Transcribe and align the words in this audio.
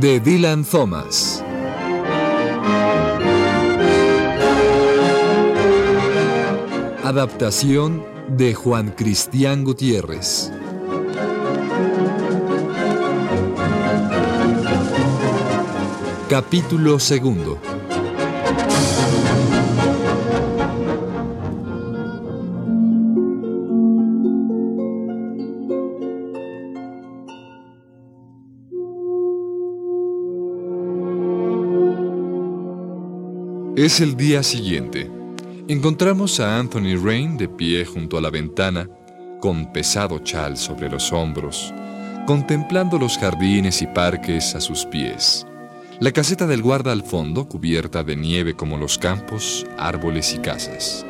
De 0.00 0.20
Dylan 0.20 0.64
Thomas. 0.64 1.42
Adaptación 7.02 8.04
de 8.28 8.54
Juan 8.54 8.90
Cristián 8.90 9.64
Gutiérrez. 9.64 10.50
Capítulo 16.28 16.98
segundo. 16.98 17.73
Es 33.84 34.00
el 34.00 34.16
día 34.16 34.42
siguiente. 34.42 35.10
Encontramos 35.68 36.40
a 36.40 36.58
Anthony 36.58 36.96
Rain 36.96 37.36
de 37.36 37.50
pie 37.50 37.84
junto 37.84 38.16
a 38.16 38.22
la 38.22 38.30
ventana, 38.30 38.88
con 39.42 39.74
pesado 39.74 40.20
chal 40.20 40.56
sobre 40.56 40.88
los 40.88 41.12
hombros, 41.12 41.70
contemplando 42.26 42.98
los 42.98 43.18
jardines 43.18 43.82
y 43.82 43.86
parques 43.86 44.54
a 44.54 44.62
sus 44.62 44.86
pies. 44.86 45.46
La 46.00 46.12
caseta 46.12 46.46
del 46.46 46.62
guarda 46.62 46.92
al 46.92 47.02
fondo, 47.02 47.46
cubierta 47.46 48.02
de 48.02 48.16
nieve 48.16 48.54
como 48.54 48.78
los 48.78 48.96
campos, 48.96 49.66
árboles 49.76 50.32
y 50.32 50.38
casas. 50.38 51.04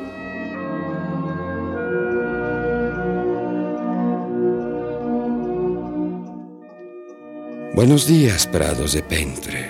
Buenos 7.73 8.05
días, 8.05 8.45
prados 8.45 8.91
de 8.91 9.01
Pentre, 9.01 9.69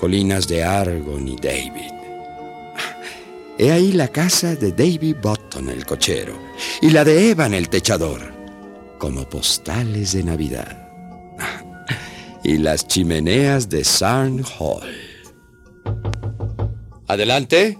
colinas 0.00 0.48
de 0.48 0.64
Argon 0.64 1.28
y 1.28 1.36
David. 1.36 1.93
He 3.56 3.70
ahí 3.70 3.92
la 3.92 4.08
casa 4.08 4.56
de 4.56 4.72
David 4.72 5.16
Button, 5.22 5.68
el 5.68 5.86
cochero, 5.86 6.36
y 6.82 6.90
la 6.90 7.04
de 7.04 7.30
Evan, 7.30 7.54
el 7.54 7.68
techador, 7.68 8.34
como 8.98 9.28
postales 9.28 10.12
de 10.12 10.24
Navidad. 10.24 10.80
Y 12.46 12.58
las 12.58 12.86
chimeneas 12.86 13.70
de 13.70 13.84
Sarn 13.84 14.44
Hall. 14.58 14.86
Adelante. 17.06 17.78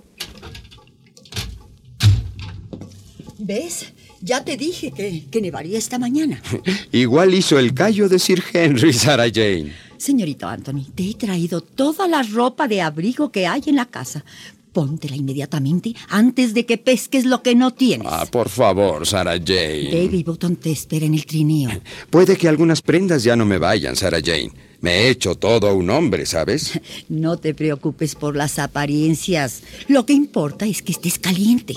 ¿Ves? 3.38 3.92
Ya 4.22 4.42
te 4.42 4.56
dije 4.56 4.90
que, 4.90 5.26
que 5.30 5.42
nevaría 5.42 5.76
esta 5.76 5.98
mañana. 5.98 6.40
Igual 6.92 7.34
hizo 7.34 7.58
el 7.58 7.74
callo 7.74 8.08
de 8.08 8.18
Sir 8.18 8.42
Henry, 8.54 8.94
Sarah 8.94 9.28
Jane. 9.30 9.70
Señorito 9.98 10.48
Anthony, 10.48 10.86
te 10.94 11.10
he 11.10 11.14
traído 11.14 11.60
toda 11.60 12.08
la 12.08 12.22
ropa 12.22 12.66
de 12.66 12.80
abrigo 12.80 13.30
que 13.30 13.46
hay 13.46 13.64
en 13.66 13.76
la 13.76 13.84
casa. 13.84 14.24
Póntela 14.74 15.14
inmediatamente 15.14 15.94
antes 16.08 16.52
de 16.52 16.66
que 16.66 16.78
pesques 16.78 17.24
lo 17.24 17.42
que 17.42 17.54
no 17.54 17.70
tienes. 17.70 18.08
Ah, 18.10 18.26
por 18.28 18.48
favor, 18.48 19.06
Sarah 19.06 19.38
Jane. 19.38 19.88
David 19.92 20.26
Button 20.26 20.56
te 20.56 20.72
espera 20.72 21.06
en 21.06 21.14
el 21.14 21.24
trineo. 21.24 21.70
Puede 22.10 22.36
que 22.36 22.48
algunas 22.48 22.82
prendas 22.82 23.22
ya 23.22 23.36
no 23.36 23.46
me 23.46 23.58
vayan, 23.58 23.94
Sarah 23.94 24.20
Jane. 24.22 24.50
Me 24.80 24.90
he 24.90 25.10
hecho 25.10 25.36
todo 25.36 25.72
un 25.76 25.88
hombre, 25.90 26.26
¿sabes? 26.26 26.72
No 27.08 27.36
te 27.36 27.54
preocupes 27.54 28.16
por 28.16 28.34
las 28.34 28.58
apariencias. 28.58 29.62
Lo 29.86 30.04
que 30.06 30.12
importa 30.12 30.66
es 30.66 30.82
que 30.82 30.90
estés 30.90 31.20
caliente. 31.20 31.74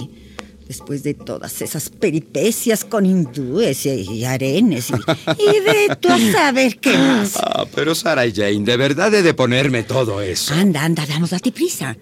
Después 0.67 1.03
de 1.03 1.13
todas 1.13 1.61
esas 1.61 1.89
peripecias 1.89 2.83
con 2.83 3.05
hindúes 3.05 3.85
y 3.85 4.25
arenes 4.25 4.89
y, 4.89 4.93
y 5.41 5.59
de 5.59 5.95
tú 6.01 6.09
a 6.09 6.19
saber 6.31 6.79
qué 6.79 6.97
más. 6.97 7.37
Ah, 7.37 7.65
pero 7.75 7.93
Sarah 7.93 8.25
Jane, 8.33 8.65
de 8.65 8.75
verdad 8.75 9.13
he 9.13 9.21
de 9.21 9.35
ponerme 9.35 9.83
todo 9.83 10.19
eso. 10.19 10.55
Anda, 10.55 10.83
anda, 10.83 11.05
vamos, 11.07 11.29
date 11.29 11.51
prisa. 11.51 11.95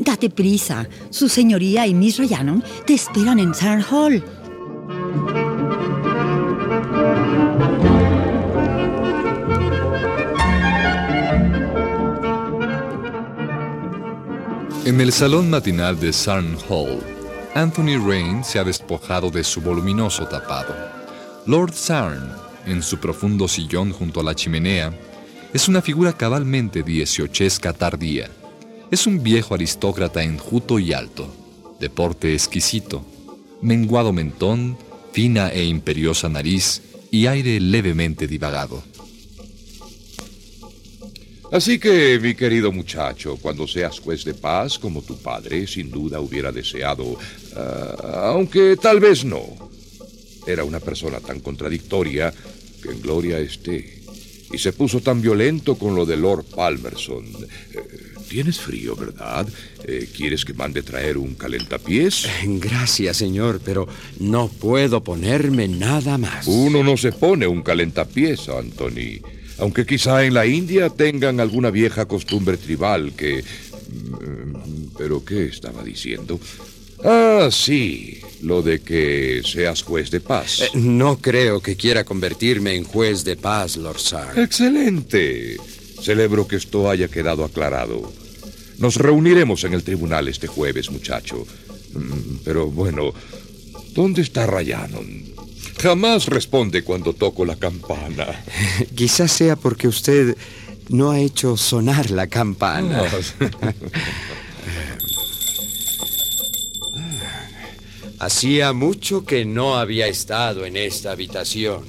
Date 0.00 0.30
prisa. 0.30 0.88
Su 1.10 1.28
señoría 1.28 1.86
y 1.86 1.94
Miss 1.94 2.18
Ryannon 2.18 2.62
te 2.86 2.94
esperan 2.94 3.38
en 3.38 3.54
Sarn 3.54 3.84
Hall. 3.90 4.22
En 14.84 15.00
el 15.00 15.12
salón 15.12 15.50
matinal 15.50 16.00
de 16.00 16.12
Sarn 16.12 16.56
Hall, 16.68 17.00
Anthony 17.54 17.98
Rain 18.04 18.42
se 18.42 18.58
ha 18.58 18.64
despojado 18.64 19.30
de 19.30 19.44
su 19.44 19.60
voluminoso 19.60 20.26
tapado. 20.26 20.74
Lord 21.46 21.74
Sarn, 21.74 22.32
en 22.66 22.82
su 22.82 22.98
profundo 22.98 23.46
sillón 23.46 23.92
junto 23.92 24.20
a 24.20 24.22
la 24.22 24.34
chimenea, 24.34 24.92
es 25.52 25.68
una 25.68 25.82
figura 25.82 26.12
cabalmente 26.12 26.82
dieciochesca 26.82 27.72
tardía. 27.72 28.30
Es 28.90 29.06
un 29.06 29.22
viejo 29.22 29.54
aristócrata 29.54 30.22
enjuto 30.24 30.80
y 30.80 30.92
alto, 30.92 31.32
de 31.78 31.88
porte 31.88 32.32
exquisito, 32.34 33.04
menguado 33.62 34.12
mentón, 34.12 34.76
fina 35.12 35.50
e 35.50 35.64
imperiosa 35.64 36.28
nariz 36.28 36.82
y 37.12 37.26
aire 37.26 37.60
levemente 37.60 38.26
divagado. 38.26 38.82
Así 41.52 41.78
que, 41.78 42.18
mi 42.20 42.34
querido 42.34 42.72
muchacho, 42.72 43.36
cuando 43.36 43.68
seas 43.68 44.00
juez 44.00 44.24
de 44.24 44.34
paz, 44.34 44.76
como 44.76 45.02
tu 45.02 45.16
padre 45.18 45.68
sin 45.68 45.90
duda 45.90 46.20
hubiera 46.20 46.50
deseado, 46.50 47.16
ah, 47.56 48.32
aunque 48.34 48.76
tal 48.76 48.98
vez 48.98 49.24
no, 49.24 49.42
era 50.48 50.64
una 50.64 50.80
persona 50.80 51.20
tan 51.20 51.38
contradictoria 51.38 52.34
que 52.82 52.90
en 52.90 53.00
gloria 53.00 53.38
esté. 53.38 54.00
Y 54.52 54.58
se 54.58 54.72
puso 54.72 55.00
tan 55.00 55.22
violento 55.22 55.76
con 55.76 55.94
lo 55.94 56.04
de 56.04 56.16
Lord 56.16 56.44
Palmerson. 56.46 57.24
Tienes 58.30 58.60
frío, 58.60 58.94
¿verdad? 58.94 59.44
Eh, 59.84 60.08
¿Quieres 60.16 60.44
que 60.44 60.54
mande 60.54 60.84
traer 60.84 61.18
un 61.18 61.34
calentapiés? 61.34 62.28
Gracias, 62.44 63.16
señor, 63.16 63.60
pero 63.64 63.88
no 64.20 64.46
puedo 64.46 65.02
ponerme 65.02 65.66
nada 65.66 66.16
más. 66.16 66.46
Uno 66.46 66.84
no 66.84 66.96
se 66.96 67.10
pone 67.10 67.48
un 67.48 67.60
calentapiés, 67.62 68.48
Anthony. 68.48 69.18
Aunque 69.58 69.84
quizá 69.84 70.24
en 70.24 70.34
la 70.34 70.46
India 70.46 70.90
tengan 70.90 71.40
alguna 71.40 71.70
vieja 71.72 72.06
costumbre 72.06 72.56
tribal 72.56 73.14
que... 73.16 73.42
mm, 73.42 74.96
¿Pero 74.96 75.24
qué 75.24 75.46
estaba 75.46 75.82
diciendo? 75.82 76.38
Ah, 77.02 77.48
sí, 77.50 78.20
lo 78.42 78.62
de 78.62 78.78
que 78.80 79.42
seas 79.44 79.82
juez 79.82 80.08
de 80.12 80.20
paz. 80.20 80.60
Eh, 80.60 80.70
no 80.74 81.18
creo 81.18 81.60
que 81.60 81.74
quiera 81.74 82.04
convertirme 82.04 82.76
en 82.76 82.84
juez 82.84 83.24
de 83.24 83.34
paz, 83.34 83.76
Lord 83.76 83.98
Sarn. 83.98 84.40
Excelente. 84.40 85.56
Celebro 86.02 86.46
que 86.46 86.56
esto 86.56 86.90
haya 86.90 87.08
quedado 87.08 87.44
aclarado. 87.44 88.12
Nos 88.78 88.96
reuniremos 88.96 89.64
en 89.64 89.74
el 89.74 89.82
tribunal 89.82 90.28
este 90.28 90.46
jueves, 90.46 90.90
muchacho. 90.90 91.46
Mm, 91.92 92.36
Pero 92.44 92.68
bueno, 92.68 93.12
¿dónde 93.94 94.22
está 94.22 94.46
Ryanon? 94.46 95.24
Jamás 95.80 96.26
responde 96.26 96.82
cuando 96.82 97.12
toco 97.12 97.44
la 97.44 97.56
campana. 97.56 98.44
Quizás 98.94 99.32
sea 99.32 99.56
porque 99.56 99.88
usted 99.88 100.36
no 100.88 101.10
ha 101.10 101.20
hecho 101.20 101.56
sonar 101.56 102.10
la 102.10 102.26
campana. 102.26 103.02
Hacía 108.20 108.74
mucho 108.74 109.24
que 109.24 109.46
no 109.46 109.78
había 109.78 110.06
estado 110.06 110.66
en 110.66 110.76
esta 110.76 111.12
habitación. 111.12 111.84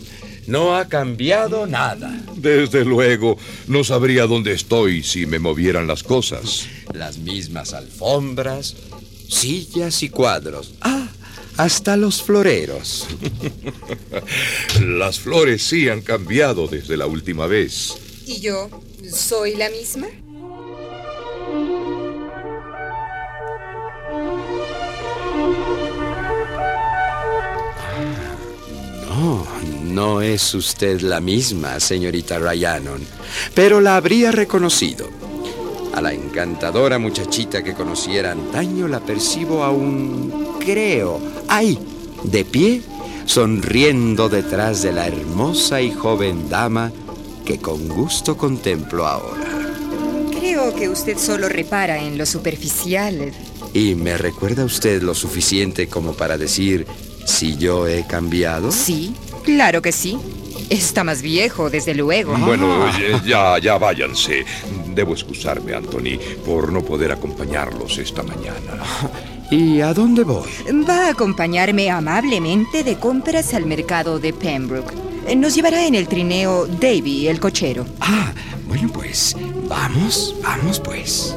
No 0.47 0.75
ha 0.75 0.87
cambiado 0.87 1.67
nada. 1.67 2.19
Desde 2.35 2.83
luego, 2.83 3.37
no 3.67 3.83
sabría 3.83 4.25
dónde 4.25 4.53
estoy 4.53 5.03
si 5.03 5.25
me 5.25 5.39
movieran 5.39 5.87
las 5.87 6.03
cosas. 6.03 6.67
Las 6.93 7.17
mismas 7.17 7.73
alfombras, 7.73 8.75
sillas 9.29 10.03
y 10.03 10.09
cuadros. 10.09 10.73
Ah, 10.81 11.07
hasta 11.57 11.95
los 11.97 12.21
floreros. 12.21 13.07
Las 14.81 15.19
flores 15.19 15.61
sí 15.61 15.89
han 15.89 16.01
cambiado 16.01 16.67
desde 16.67 16.97
la 16.97 17.05
última 17.05 17.45
vez. 17.45 17.93
¿Y 18.25 18.39
yo 18.39 18.69
soy 19.11 19.55
la 19.55 19.69
misma? 19.69 20.07
No, 29.07 29.45
No, 29.91 30.21
es 30.21 30.53
usted 30.53 31.01
la 31.01 31.19
misma, 31.19 31.77
señorita 31.81 32.39
Ryanon, 32.39 33.05
pero 33.53 33.81
la 33.81 33.97
habría 33.97 34.31
reconocido. 34.31 35.09
A 35.93 36.01
la 36.01 36.13
encantadora 36.13 36.97
muchachita 36.97 37.61
que 37.61 37.73
conociera 37.73 38.31
antaño 38.31 38.87
la 38.87 39.01
percibo 39.01 39.65
aún, 39.65 40.55
creo, 40.61 41.19
ahí, 41.49 41.77
de 42.23 42.45
pie, 42.45 42.81
sonriendo 43.25 44.29
detrás 44.29 44.81
de 44.81 44.93
la 44.93 45.07
hermosa 45.07 45.81
y 45.81 45.91
joven 45.91 46.49
dama 46.49 46.93
que 47.43 47.59
con 47.59 47.89
gusto 47.89 48.37
contemplo 48.37 49.05
ahora. 49.05 49.43
Creo 50.39 50.73
que 50.73 50.87
usted 50.87 51.17
solo 51.17 51.49
repara 51.49 52.01
en 52.01 52.17
lo 52.17 52.25
superficial. 52.25 53.33
¿Y 53.73 53.95
me 53.95 54.17
recuerda 54.17 54.63
usted 54.63 55.01
lo 55.01 55.13
suficiente 55.13 55.87
como 55.87 56.13
para 56.13 56.37
decir 56.37 56.87
si 57.25 57.57
yo 57.57 57.87
he 57.87 58.07
cambiado? 58.07 58.71
Sí, 58.71 59.13
claro 59.43 59.81
que 59.81 59.91
sí. 59.91 60.17
Está 60.69 61.03
más 61.03 61.21
viejo, 61.21 61.69
desde 61.69 61.93
luego. 61.93 62.33
Bueno, 62.37 62.87
eh, 62.87 63.19
ya, 63.25 63.57
ya 63.59 63.77
váyanse. 63.77 64.45
Debo 64.93 65.13
excusarme, 65.13 65.73
Anthony, 65.73 66.17
por 66.45 66.71
no 66.71 66.81
poder 66.81 67.11
acompañarlos 67.11 67.97
esta 67.97 68.23
mañana. 68.23 68.81
¿Y 69.51 69.81
a 69.81 69.93
dónde 69.93 70.23
voy? 70.23 70.49
Va 70.87 71.07
a 71.07 71.09
acompañarme 71.09 71.89
amablemente 71.89 72.85
de 72.85 72.97
compras 72.97 73.53
al 73.53 73.65
mercado 73.65 74.17
de 74.17 74.31
Pembroke. 74.31 74.93
Nos 75.35 75.55
llevará 75.55 75.85
en 75.85 75.95
el 75.95 76.07
trineo 76.07 76.67
Davy, 76.67 77.27
el 77.27 77.39
cochero. 77.39 77.85
Ah, 77.99 78.31
bueno, 78.65 78.89
pues 78.93 79.35
vamos, 79.67 80.35
vamos 80.41 80.79
pues. 80.79 81.35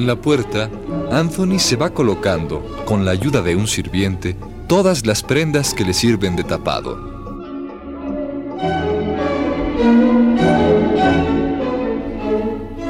En 0.00 0.06
la 0.06 0.16
puerta, 0.16 0.70
Anthony 1.12 1.58
se 1.58 1.76
va 1.76 1.90
colocando, 1.90 2.64
con 2.86 3.04
la 3.04 3.10
ayuda 3.10 3.42
de 3.42 3.54
un 3.54 3.66
sirviente, 3.66 4.34
todas 4.66 5.04
las 5.04 5.22
prendas 5.22 5.74
que 5.74 5.84
le 5.84 5.92
sirven 5.92 6.36
de 6.36 6.42
tapado. 6.42 6.96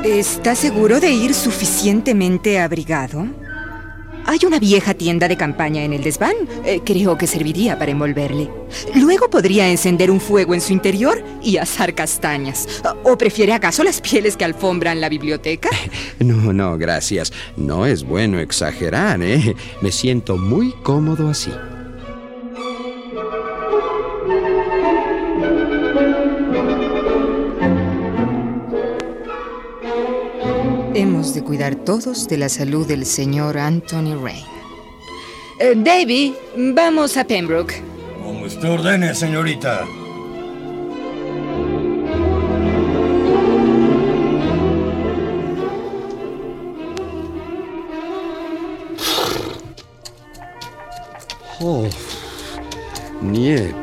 ¿Está 0.05 0.55
seguro 0.55 1.01
de 1.01 1.11
ir 1.11 1.35
suficientemente 1.35 2.61
abrigado? 2.61 3.27
Hay 4.31 4.38
una 4.47 4.61
vieja 4.61 4.94
tienda 4.94 5.27
de 5.27 5.37
campaña 5.37 5.82
en 5.82 5.93
el 5.93 6.05
desván. 6.05 6.37
Eh, 6.65 6.82
creo 6.85 7.19
que 7.19 7.27
serviría 7.27 7.77
para 7.77 7.91
envolverle. 7.91 8.49
Luego 8.94 9.29
podría 9.29 9.69
encender 9.69 10.09
un 10.09 10.21
fuego 10.21 10.55
en 10.55 10.61
su 10.61 10.73
interior 10.73 11.21
y 11.43 11.56
asar 11.56 11.97
castañas. 11.97 12.81
¿O 13.03 13.19
prefiere 13.19 13.53
acaso 13.53 13.82
las 13.82 14.00
pieles 14.00 14.37
que 14.37 14.44
alfombran 14.44 15.00
la 15.00 15.09
biblioteca? 15.09 15.71
No, 16.21 16.53
no, 16.53 16.79
gracias. 16.79 17.32
No 17.56 17.87
es 17.87 18.05
bueno 18.05 18.38
exagerar, 18.38 19.21
¿eh? 19.23 19.56
Me 19.81 19.91
siento 19.91 20.37
muy 20.37 20.73
cómodo 20.83 21.31
así. 21.31 21.50
Hemos 31.00 31.32
de 31.32 31.43
cuidar 31.43 31.76
todos 31.76 32.29
de 32.29 32.37
la 32.37 32.50
salud 32.50 32.87
del 32.87 33.06
señor 33.06 33.56
Anthony 33.56 34.20
Rain. 34.23 34.44
Eh, 35.58 35.73
Davy, 35.75 36.37
vamos 36.75 37.17
a 37.17 37.25
Pembroke. 37.25 37.82
Como 38.23 38.44
usted 38.44 38.69
ordene, 38.69 39.14
señorita. 39.14 39.87
Oh, 51.61 51.88
nieve, 53.23 53.75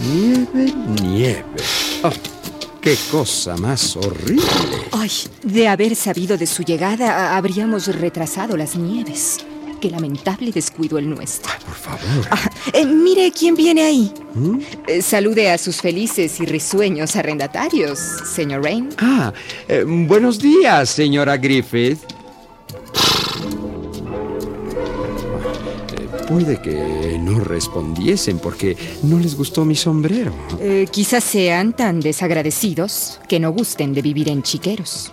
nieve, 0.00 0.74
nieve. 1.00 1.44
Oh, 2.02 2.35
qué 2.86 2.96
cosa 3.10 3.56
más 3.56 3.96
horrible. 3.96 4.44
Ay, 4.92 5.10
de 5.42 5.66
haber 5.66 5.96
sabido 5.96 6.38
de 6.38 6.46
su 6.46 6.62
llegada, 6.62 7.36
habríamos 7.36 7.88
retrasado 7.88 8.56
las 8.56 8.76
nieves. 8.76 9.38
Qué 9.80 9.90
lamentable 9.90 10.52
descuido 10.52 10.96
el 10.96 11.10
nuestro. 11.10 11.50
Por 11.64 11.74
favor. 11.74 12.28
Ah, 12.30 12.48
eh, 12.72 12.86
mire 12.86 13.32
quién 13.32 13.56
viene 13.56 13.82
ahí. 13.82 14.12
Eh, 14.86 15.02
salude 15.02 15.50
a 15.50 15.58
sus 15.58 15.80
felices 15.80 16.38
y 16.38 16.46
risueños 16.46 17.16
arrendatarios, 17.16 17.98
señor 18.32 18.62
Rain. 18.62 18.90
Ah, 18.98 19.32
eh, 19.66 19.82
buenos 19.84 20.38
días, 20.38 20.88
señora 20.88 21.36
Griffith. 21.38 21.98
Puede 26.28 26.60
que 26.60 27.18
no 27.20 27.38
respondiesen 27.38 28.40
porque 28.40 28.76
no 29.04 29.18
les 29.20 29.36
gustó 29.36 29.64
mi 29.64 29.76
sombrero. 29.76 30.32
Eh, 30.60 30.86
quizás 30.90 31.22
sean 31.22 31.72
tan 31.72 32.00
desagradecidos 32.00 33.20
que 33.28 33.38
no 33.38 33.52
gusten 33.52 33.94
de 33.94 34.02
vivir 34.02 34.28
en 34.28 34.42
chiqueros. 34.42 35.12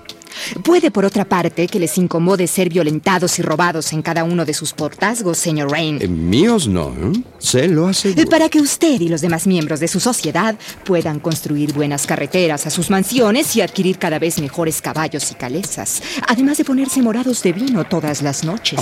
Puede, 0.63 0.91
por 0.91 1.05
otra 1.05 1.25
parte, 1.25 1.67
que 1.67 1.79
les 1.79 1.97
incomode 1.97 2.47
ser 2.47 2.69
violentados 2.69 3.39
y 3.39 3.41
robados 3.41 3.93
en 3.93 4.01
cada 4.01 4.23
uno 4.23 4.45
de 4.45 4.53
sus 4.53 4.73
portazgos, 4.73 5.37
señor 5.37 5.71
Rain. 5.71 5.97
Eh, 6.01 6.07
míos 6.07 6.67
no, 6.67 6.89
¿eh? 6.89 7.21
se 7.39 7.67
lo 7.67 7.87
Eh, 7.87 7.91
aseguro. 7.91 8.29
Para 8.29 8.49
que 8.49 8.59
usted 8.59 8.99
y 9.01 9.09
los 9.09 9.21
demás 9.21 9.47
miembros 9.47 9.79
de 9.79 9.87
su 9.87 9.99
sociedad 9.99 10.55
puedan 10.85 11.19
construir 11.19 11.73
buenas 11.73 12.05
carreteras 12.07 12.65
a 12.65 12.69
sus 12.69 12.89
mansiones 12.89 13.55
y 13.55 13.61
adquirir 13.61 13.97
cada 13.97 14.19
vez 14.19 14.39
mejores 14.39 14.81
caballos 14.81 15.31
y 15.31 15.35
calesas, 15.35 16.01
además 16.27 16.57
de 16.57 16.65
ponerse 16.65 17.01
morados 17.01 17.43
de 17.43 17.53
vino 17.53 17.83
todas 17.85 18.21
las 18.21 18.43
noches. 18.43 18.79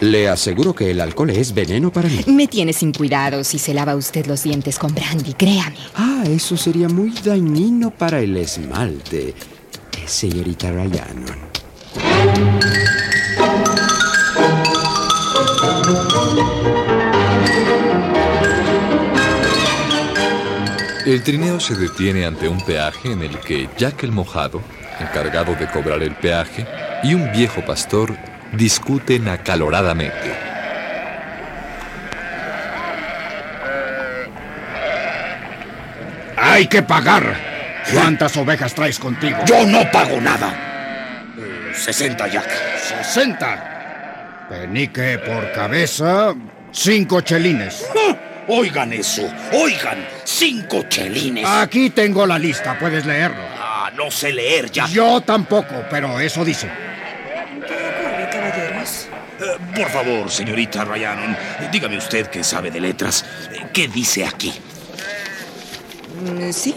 Le 0.00 0.28
aseguro 0.28 0.74
que 0.74 0.90
el 0.90 1.00
alcohol 1.00 1.30
es 1.30 1.54
veneno 1.54 1.92
para 1.92 2.08
mí. 2.08 2.20
Me 2.26 2.46
tiene 2.48 2.72
sin 2.72 2.92
cuidado 2.92 3.44
si 3.44 3.58
se 3.58 3.72
lava 3.72 3.94
usted 3.96 4.26
los 4.26 4.42
dientes 4.42 4.78
con 4.78 4.92
brandy, 4.94 5.32
créame. 5.34 5.76
Ah, 5.94 6.24
eso 6.28 6.56
sería 6.56 6.88
muy 6.88 7.10
dañino 7.24 7.90
para 7.90 8.20
el 8.20 8.36
esmalte, 8.36 9.28
eh, 9.30 9.34
señorita 10.06 10.70
Ryanon. 10.70 11.54
El 21.06 21.22
trineo 21.22 21.60
se 21.60 21.74
detiene 21.74 22.24
ante 22.24 22.48
un 22.48 22.58
peaje 22.64 23.12
en 23.12 23.22
el 23.22 23.38
que 23.40 23.68
Jack 23.76 24.04
el 24.04 24.12
Mojado, 24.12 24.62
encargado 24.98 25.54
de 25.54 25.68
cobrar 25.68 26.02
el 26.02 26.14
peaje, 26.14 26.66
y 27.02 27.14
un 27.14 27.30
viejo 27.30 27.62
pastor 27.64 28.16
discuten 28.52 29.28
acaloradamente. 29.28 30.34
Hay 36.36 36.66
que 36.68 36.82
pagar. 36.82 37.53
¿Cuántas 37.92 38.36
ovejas 38.36 38.74
traes 38.74 38.98
contigo? 38.98 39.38
Yo 39.46 39.64
no 39.66 39.90
pago 39.90 40.20
nada. 40.20 40.52
Eh, 41.38 41.72
60, 41.74 42.28
Jack. 42.28 42.48
60. 43.02 44.46
Penique 44.48 45.18
por 45.18 45.52
cabeza, 45.52 46.34
cinco 46.70 47.20
chelines. 47.22 47.84
Ah, 47.96 48.16
Oigan 48.46 48.92
eso, 48.92 49.22
oigan, 49.52 50.06
cinco 50.24 50.82
chelines. 50.90 51.46
Aquí 51.48 51.88
tengo 51.88 52.26
la 52.26 52.38
lista, 52.38 52.78
puedes 52.78 53.06
leerlo. 53.06 53.40
Ah, 53.58 53.90
no 53.96 54.10
sé 54.10 54.34
leer, 54.34 54.70
Jack. 54.70 54.88
Yo 54.90 55.22
tampoco, 55.22 55.74
pero 55.90 56.20
eso 56.20 56.44
dice. 56.44 56.68
caballeros? 58.30 59.08
Eh, 59.40 59.44
por 59.74 59.88
favor, 59.88 60.30
señorita 60.30 60.84
Ryanon, 60.84 61.34
dígame 61.72 61.96
usted 61.96 62.26
que 62.26 62.44
sabe 62.44 62.70
de 62.70 62.80
letras. 62.80 63.24
¿Qué 63.72 63.88
dice 63.88 64.26
aquí? 64.26 64.52
Mm, 66.22 66.50
Sí, 66.52 66.74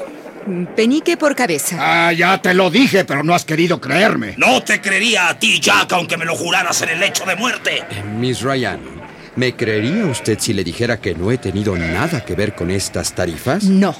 penique 0.75 1.18
por 1.18 1.36
cabeza. 1.36 1.77
Ah, 1.80 2.13
ya 2.13 2.42
te 2.42 2.54
lo 2.54 2.70
dije, 2.70 3.06
pero 3.06 3.24
no 3.24 3.34
has 3.34 3.46
querido 3.46 3.80
creerme. 3.80 4.36
No 4.38 4.63
te 4.63 4.82
creería 4.82 5.30
a 5.30 5.39
ti, 5.39 5.60
Jack, 5.60 5.92
aunque 5.94 6.18
me 6.18 6.25
lo 6.25 6.36
juraras 6.36 6.82
en 6.82 6.89
el 6.89 7.00
lecho 7.00 7.25
de 7.25 7.36
muerte. 7.36 7.84
Eh, 7.89 8.04
Miss 8.18 8.42
Ryanon, 8.42 9.01
¿me 9.36 9.56
creería 9.56 10.06
usted 10.06 10.38
si 10.39 10.54
le 10.54 10.63
dijera 10.63 11.00
que 11.00 11.16
no 11.16 11.32
he 11.32 11.38
tenido 11.38 11.75
nada 11.75 12.24
que 12.24 12.36
ver 12.36 12.56
con 12.56 12.72
estas 12.72 13.13
tarifas? 13.13 13.63
No. 13.63 13.96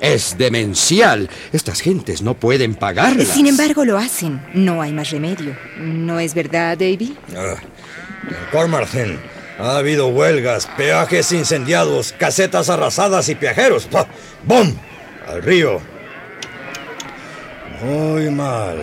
Es 0.00 0.36
demencial. 0.36 1.28
Estas 1.52 1.80
gentes 1.80 2.20
no 2.20 2.34
pueden 2.34 2.74
pagarlas. 2.74 3.28
Sin 3.28 3.46
embargo, 3.46 3.84
lo 3.84 3.96
hacen. 3.96 4.42
No 4.52 4.82
hay 4.82 4.92
más 4.92 5.10
remedio. 5.10 5.56
¿No 5.78 6.20
es 6.20 6.34
verdad, 6.34 6.76
Davy? 6.76 7.16
En 7.28 8.36
Cormargen 8.52 9.18
ha 9.58 9.78
habido 9.78 10.08
huelgas, 10.08 10.68
peajes 10.76 11.32
incendiados, 11.32 12.12
casetas 12.12 12.68
arrasadas 12.68 13.28
y 13.28 13.34
viajeros. 13.34 13.86
¡Pah! 13.86 14.06
Al 15.26 15.42
río. 15.42 15.80
Muy 17.82 18.30
mal, 18.30 18.78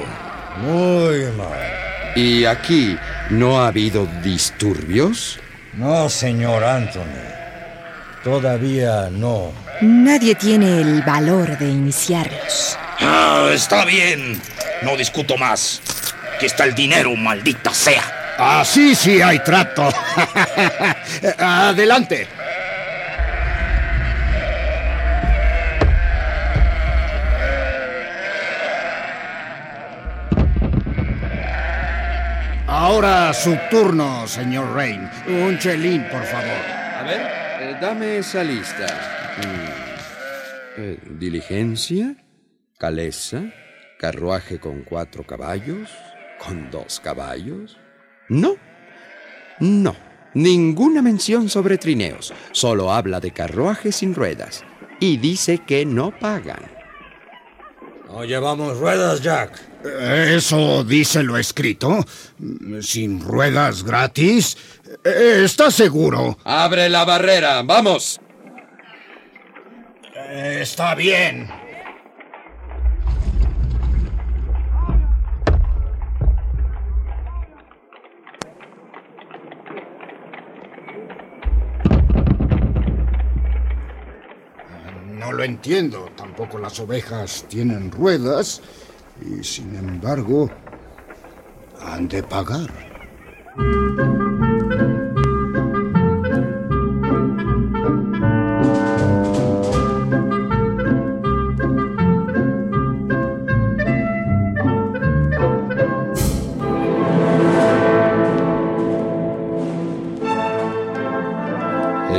muy 0.58 1.32
mal. 1.38 1.74
¿Y 2.16 2.46
aquí 2.46 2.98
no 3.30 3.62
ha 3.62 3.68
habido 3.68 4.08
disturbios? 4.22 5.40
No, 5.74 6.10
señor 6.10 6.64
Anthony. 6.64 7.02
Todavía 8.24 9.10
no. 9.10 9.52
Nadie 9.82 10.36
tiene 10.36 10.82
el 10.82 11.02
valor 11.02 11.58
de 11.58 11.70
iniciarlos. 11.70 12.78
Ah, 13.00 13.50
está 13.52 13.84
bien. 13.86 14.40
No 14.84 14.96
discuto 14.96 15.38
más. 15.38 15.82
Aquí 16.36 16.46
está 16.46 16.66
el 16.66 16.76
dinero, 16.76 17.16
maldita 17.16 17.74
sea. 17.74 18.36
Así 18.38 18.96
sí 18.96 19.22
hay 19.22 19.40
trato. 19.40 19.90
Adelante. 21.38 22.28
Ahora 32.94 33.34
su 33.34 33.58
turno, 33.72 34.28
señor 34.28 34.76
Rain. 34.76 35.10
Un 35.26 35.58
chelín, 35.58 36.04
por 36.12 36.24
favor. 36.26 36.46
A 36.46 37.02
ver, 37.02 37.22
eh, 37.60 37.78
dame 37.82 38.18
esa 38.20 38.44
lista. 38.44 38.86
Mm. 39.40 40.80
Eh, 40.80 41.00
diligencia, 41.18 42.16
calesa, 42.78 43.52
carruaje 43.98 44.60
con 44.60 44.84
cuatro 44.84 45.26
caballos, 45.26 45.90
con 46.38 46.70
dos 46.70 47.00
caballos. 47.00 47.80
No, 48.30 48.58
no, 49.60 49.96
ninguna 50.36 51.02
mención 51.02 51.50
sobre 51.50 51.80
trineos. 51.80 52.32
Solo 52.52 52.94
habla 52.94 53.20
de 53.20 53.32
carruajes 53.32 53.96
sin 53.96 54.14
ruedas. 54.14 54.64
Y 55.00 55.18
dice 55.18 55.58
que 55.58 55.84
no 55.84 56.12
pagan. 56.20 56.62
No 58.08 58.24
llevamos 58.24 58.78
ruedas, 58.78 59.20
Jack. 59.24 59.73
¿Eso 59.84 60.84
dice 60.86 61.24
lo 61.24 61.38
escrito? 61.38 62.06
¿Sin 62.82 63.20
ruedas 63.20 63.84
gratis? 63.84 64.58
¿Estás 65.04 65.75
seguro? 65.75 66.38
¡Abre 66.46 66.88
la 66.88 67.04
barrera! 67.04 67.62
¡Vamos! 67.63 68.20
Está 70.32 70.96
bien. 70.96 71.50
No 85.20 85.32
lo 85.34 85.44
entiendo. 85.44 86.10
Tampoco 86.16 86.58
las 86.58 86.80
ovejas 86.80 87.46
tienen 87.50 87.92
ruedas 87.92 88.62
y 89.22 89.43
sin 89.43 89.75
embargo 89.75 90.50
han 91.82 92.08
de 92.08 92.24
pagar. 92.24 92.70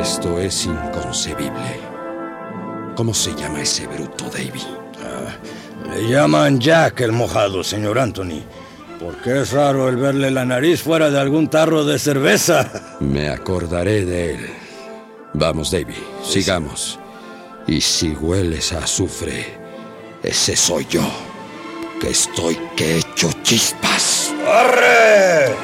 Esto 0.01 0.39
es 0.39 0.67
inconcebible. 0.67 1.81
¿Cómo 2.95 3.15
se 3.15 3.35
llama 3.35 3.63
ese 3.63 3.87
bruto, 3.87 4.27
Davy? 4.27 4.84
Le 5.95 6.09
llaman 6.09 6.59
Jack 6.59 7.03
el 7.03 7.13
mojado, 7.13 7.63
señor 7.63 8.01
Anthony. 8.01 8.43
Porque 8.99 9.43
es 9.43 9.53
raro 9.53 9.89
el 9.89 9.97
verle 9.97 10.31
la 10.31 10.45
nariz 10.45 10.83
fuera 10.83 11.09
de 11.09 11.21
algún 11.21 11.49
tarro 11.49 11.85
de 11.85 12.01
cerveza. 12.01 12.97
Me 13.01 13.29
acordaré 13.29 14.05
de 14.05 14.35
él. 14.35 14.51
Vamos, 15.35 15.71
Davy, 15.71 15.95
sigamos. 16.25 16.99
Y 17.69 17.81
si 17.81 18.11
hueles 18.11 18.73
a 18.73 18.79
azufre, 18.79 19.57
ese 20.23 20.57
soy 20.57 20.85
yo. 20.91 21.05
Que 22.01 22.11
estoy 22.11 22.59
que 22.77 22.99
echo 22.99 23.31
chispas. 23.43 24.35
¡Arre! 24.49 25.55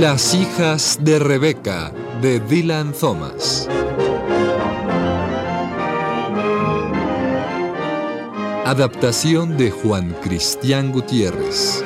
Las 0.00 0.34
hijas 0.34 0.98
de 1.02 1.18
Rebeca 1.18 1.92
de 2.22 2.40
Dylan 2.40 2.94
Thomas. 2.94 3.68
Adaptación 8.64 9.58
de 9.58 9.70
Juan 9.70 10.16
Cristián 10.22 10.90
Gutiérrez. 10.90 11.84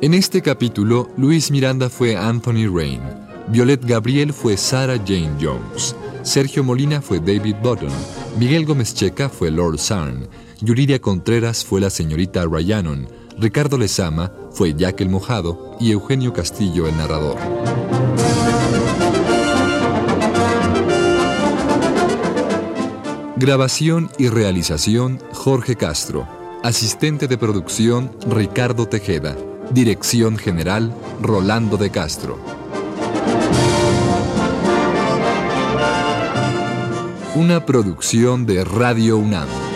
En 0.00 0.14
este 0.14 0.40
capítulo, 0.40 1.10
Luis 1.18 1.50
Miranda 1.50 1.90
fue 1.90 2.16
Anthony 2.16 2.66
Rain, 2.74 3.02
Violet 3.48 3.84
Gabriel 3.84 4.32
fue 4.32 4.56
Sarah 4.56 4.96
Jane 4.96 5.36
Jones, 5.38 5.94
Sergio 6.22 6.64
Molina 6.64 7.02
fue 7.02 7.20
David 7.20 7.56
Button, 7.62 7.92
Miguel 8.38 8.64
Gómez 8.64 8.94
Checa 8.94 9.28
fue 9.28 9.50
Lord 9.50 9.78
Sarn, 9.78 10.26
Yuridia 10.62 10.98
Contreras 10.98 11.62
fue 11.62 11.82
la 11.82 11.90
señorita 11.90 12.46
Ryanon, 12.46 13.06
Ricardo 13.38 13.76
Lezama 13.76 14.32
fue 14.52 14.74
Jack 14.74 15.00
el 15.00 15.08
Mojado 15.08 15.76
y 15.80 15.90
Eugenio 15.90 16.32
Castillo 16.32 16.86
el 16.86 16.96
narrador. 16.96 17.36
Grabación 23.36 24.10
y 24.16 24.28
realización 24.28 25.20
Jorge 25.32 25.74
Castro. 25.74 26.28
Asistente 26.62 27.26
de 27.26 27.36
producción 27.36 28.16
Ricardo 28.28 28.86
Tejeda. 28.86 29.36
Dirección 29.70 30.36
general 30.38 30.94
Rolando 31.20 31.76
de 31.76 31.90
Castro. 31.90 32.38
Una 37.34 37.66
producción 37.66 38.46
de 38.46 38.62
Radio 38.64 39.18
UNAM. 39.18 39.73